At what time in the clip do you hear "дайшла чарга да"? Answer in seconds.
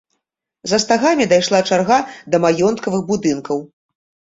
1.35-2.43